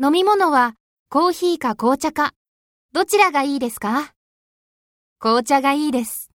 [0.00, 0.74] 飲み物は
[1.10, 2.32] コーヒーか紅茶か、
[2.92, 4.14] どちらがいいですか？
[5.18, 6.31] 紅茶がいいです。